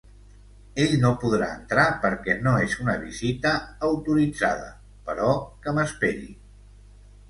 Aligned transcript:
Ell 0.85 0.95
no 1.03 1.11
podrà 1.23 1.49
entrar 1.57 1.83
perquè 2.07 2.35
no 2.47 2.55
és 2.63 2.75
una 2.87 2.97
visita 3.05 3.55
autoritzada, 3.93 4.75
però 5.09 5.33
que 5.65 5.79
m’esperi. 5.81 6.31